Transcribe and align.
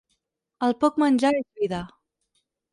El 0.67 0.73
poc 0.85 0.97
menjar 1.05 1.33
és 1.43 1.47
vida. 1.61 1.85